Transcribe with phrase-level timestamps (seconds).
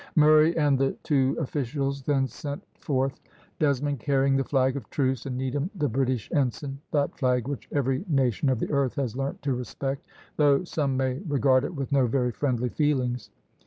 [0.15, 3.19] Murray and the two officials then set forth,
[3.59, 8.03] Desmond carrying the flag of truce, and Needham the British ensign, that flag which every
[8.09, 10.03] nation of the earth has learnt to respect,
[10.37, 13.29] though some may regard it with no very friendly feelings.